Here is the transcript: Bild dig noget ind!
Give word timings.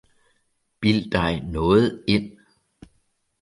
Bild 0.81 1.11
dig 1.13 1.39
noget 1.43 2.03
ind! 2.07 2.37